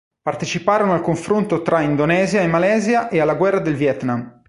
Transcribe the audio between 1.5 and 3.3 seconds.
tra Indonesia e Malesia e